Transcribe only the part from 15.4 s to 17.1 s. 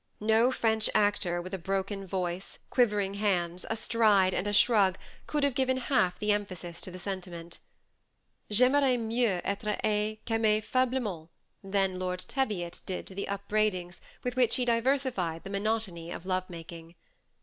the monotony of love making.